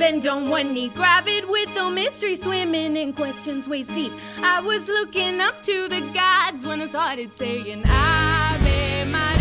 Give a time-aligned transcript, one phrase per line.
[0.00, 4.10] Bend on one knee, gravid with a mystery, swimming in questions waist deep.
[4.38, 9.39] I was looking up to the gods when I started saying, Ave Maria.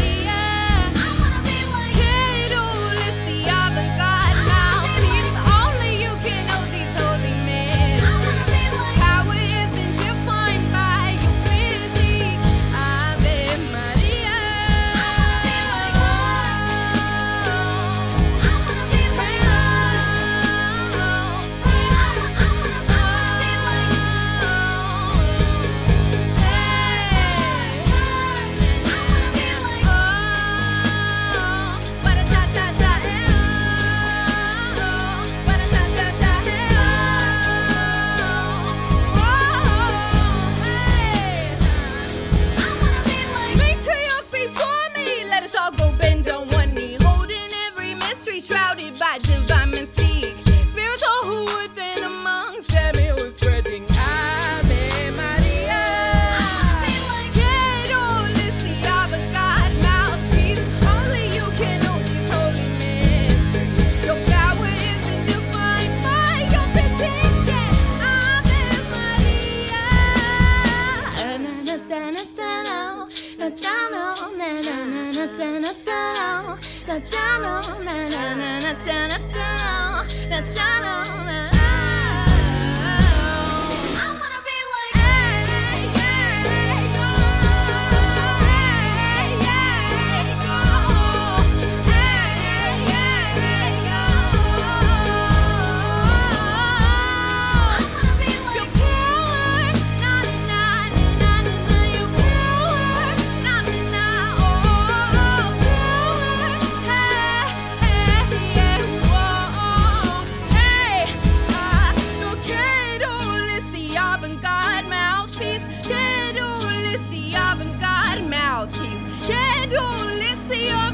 [120.68, 120.89] Not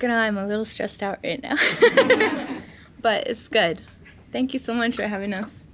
[0.00, 1.56] gonna lie, I'm a little stressed out right now.
[3.00, 3.80] but it's good.
[4.32, 5.66] Thank you so much for having us.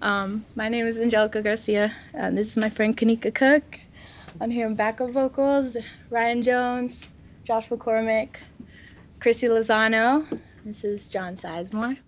[0.00, 1.92] Um, my name is Angelica Garcia.
[2.12, 3.80] and this is my friend Kanika Cook.
[4.40, 5.76] On here in backup vocals,
[6.10, 7.06] Ryan Jones,
[7.44, 8.36] Josh McCormick,
[9.20, 10.26] Chrissy Lozano.
[10.64, 11.98] This is John Sizemore.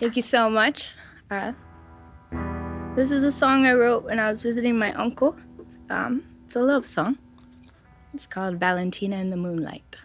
[0.00, 0.94] Thank you so much.
[1.30, 1.52] Uh,
[2.96, 5.36] this is a song I wrote when I was visiting my uncle.
[5.90, 7.18] Um, it's a love song.
[8.12, 9.96] It's called Valentina in the Moonlight.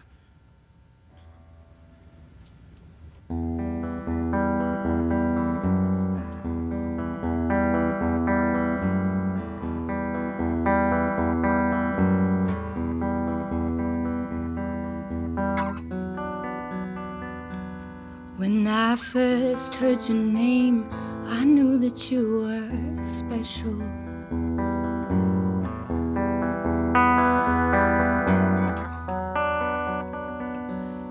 [18.36, 20.90] When I first heard your name,
[21.32, 22.68] I knew that you were
[23.04, 23.78] special.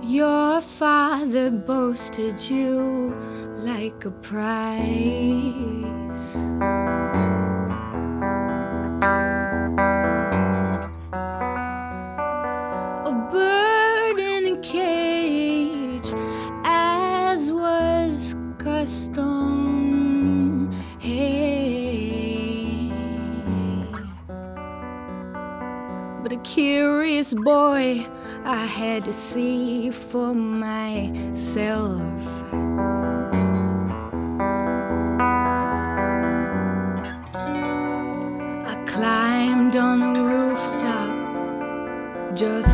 [0.03, 3.15] Your father boasted you
[3.49, 4.79] like a prize.
[28.61, 32.43] I had to see for myself.
[38.73, 42.68] I climbed on a rooftop just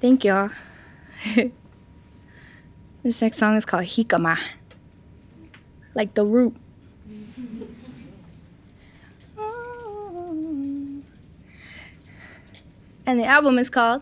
[0.00, 0.48] Thank y'all.
[3.02, 4.38] this next song is called Jicama,
[5.94, 6.56] like the root.
[13.06, 14.00] and the album is called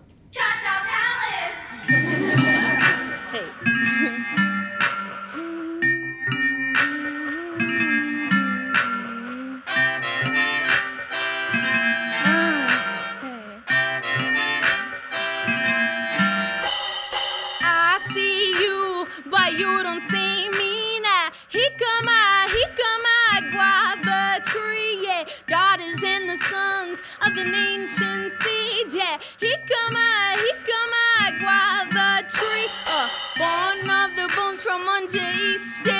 [29.69, 32.69] jicama, jicama, guava tree.
[32.87, 33.09] Uh,
[33.39, 35.98] born of the bones from Monte East.